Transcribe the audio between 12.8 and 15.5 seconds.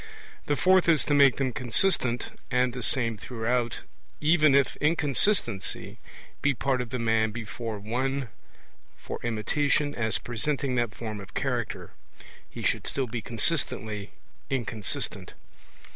still be consistently inconsistent.